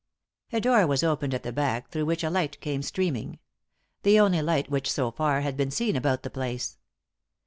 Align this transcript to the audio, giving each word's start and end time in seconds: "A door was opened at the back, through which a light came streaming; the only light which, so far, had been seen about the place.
"A 0.51 0.59
door 0.59 0.87
was 0.87 1.03
opened 1.03 1.35
at 1.35 1.43
the 1.43 1.51
back, 1.51 1.91
through 1.91 2.05
which 2.05 2.23
a 2.23 2.31
light 2.31 2.59
came 2.59 2.81
streaming; 2.81 3.37
the 4.01 4.19
only 4.19 4.41
light 4.41 4.67
which, 4.67 4.91
so 4.91 5.11
far, 5.11 5.41
had 5.41 5.55
been 5.55 5.69
seen 5.69 5.95
about 5.95 6.23
the 6.23 6.31
place. 6.31 6.79